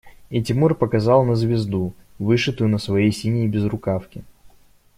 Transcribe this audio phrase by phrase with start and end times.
[0.31, 4.23] И Тимур показал на звезду, вышитую на своей синей безрукавке.